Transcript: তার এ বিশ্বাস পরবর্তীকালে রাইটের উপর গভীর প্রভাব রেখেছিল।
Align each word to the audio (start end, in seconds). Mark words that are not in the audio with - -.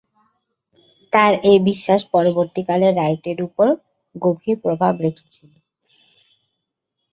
তার 1.13 1.33
এ 1.43 1.63
বিশ্বাস 1.67 2.01
পরবর্তীকালে 2.13 2.87
রাইটের 2.91 3.39
উপর 3.47 3.67
গভীর 4.15 4.55
প্রভাব 4.63 4.93
রেখেছিল। 5.05 5.51